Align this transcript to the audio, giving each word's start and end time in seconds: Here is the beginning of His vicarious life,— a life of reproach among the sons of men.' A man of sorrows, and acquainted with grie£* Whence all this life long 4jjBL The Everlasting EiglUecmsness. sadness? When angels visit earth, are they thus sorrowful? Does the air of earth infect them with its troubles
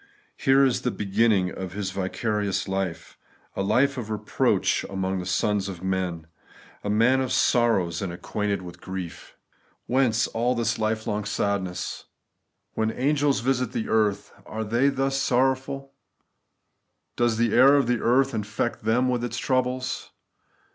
Here 0.35 0.65
is 0.65 0.81
the 0.81 0.89
beginning 0.89 1.51
of 1.51 1.73
His 1.73 1.91
vicarious 1.91 2.67
life,— 2.67 3.19
a 3.55 3.61
life 3.61 3.99
of 3.99 4.09
reproach 4.09 4.83
among 4.85 5.19
the 5.19 5.27
sons 5.27 5.69
of 5.69 5.83
men.' 5.83 6.25
A 6.83 6.89
man 6.89 7.21
of 7.21 7.31
sorrows, 7.31 8.01
and 8.01 8.11
acquainted 8.11 8.63
with 8.63 8.81
grie£* 8.81 9.33
Whence 9.85 10.25
all 10.25 10.55
this 10.55 10.79
life 10.79 11.05
long 11.05 11.21
4jjBL 11.21 11.37
The 11.37 11.43
Everlasting 11.43 11.65
EiglUecmsness. 11.65 11.75
sadness? 11.75 12.05
When 12.73 12.91
angels 12.93 13.39
visit 13.41 13.85
earth, 13.87 14.33
are 14.47 14.63
they 14.63 14.89
thus 14.89 15.21
sorrowful? 15.21 15.93
Does 17.15 17.37
the 17.37 17.53
air 17.53 17.75
of 17.75 17.87
earth 17.91 18.33
infect 18.33 18.83
them 18.83 19.07
with 19.07 19.23
its 19.23 19.37
troubles 19.37 20.09